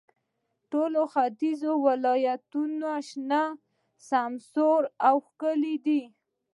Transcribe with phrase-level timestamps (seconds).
[0.71, 3.43] ټول ختیځ ولایتونو شنه،
[4.09, 6.01] سمسور او ښکلي دي.